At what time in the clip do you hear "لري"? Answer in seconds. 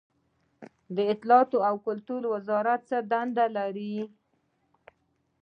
3.57-3.95